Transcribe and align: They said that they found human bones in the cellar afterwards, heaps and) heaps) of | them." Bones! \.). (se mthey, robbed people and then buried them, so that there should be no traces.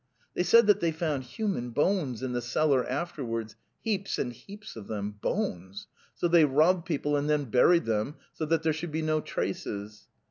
They 0.33 0.41
said 0.41 0.65
that 0.65 0.79
they 0.79 0.91
found 0.91 1.23
human 1.25 1.69
bones 1.69 2.23
in 2.23 2.33
the 2.33 2.41
cellar 2.41 2.83
afterwards, 2.89 3.55
heaps 3.81 4.17
and) 4.17 4.33
heaps) 4.33 4.75
of 4.75 4.87
| 4.87 4.87
them." 4.87 5.11
Bones! 5.21 5.85
\.). 6.01 6.15
(se 6.19 6.27
mthey, 6.27 6.49
robbed 6.51 6.87
people 6.87 7.15
and 7.15 7.29
then 7.29 7.45
buried 7.51 7.85
them, 7.85 8.15
so 8.33 8.47
that 8.47 8.63
there 8.63 8.73
should 8.73 8.91
be 8.91 9.03
no 9.03 9.21
traces. 9.21 10.07